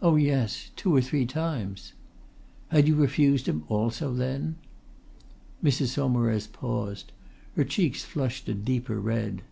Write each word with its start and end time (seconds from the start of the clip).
"Oh, 0.00 0.14
yes! 0.14 0.70
two 0.76 0.94
or 0.94 1.00
three 1.00 1.26
times!" 1.26 1.94
"Had 2.68 2.86
you 2.86 2.94
refused 2.94 3.48
him 3.48 3.64
also, 3.66 4.14
then?" 4.14 4.54
Mrs 5.64 5.88
Saumarez 5.88 6.46
paused. 6.46 7.10
Her 7.56 7.64
cheeks 7.64 8.04
flushed 8.04 8.48
a 8.48 8.54
deeper 8.54 9.00
red. 9.00 9.42